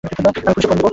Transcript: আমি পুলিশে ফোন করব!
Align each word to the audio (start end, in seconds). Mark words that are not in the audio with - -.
আমি 0.39 0.53
পুলিশে 0.53 0.67
ফোন 0.69 0.77
করব! 0.77 0.87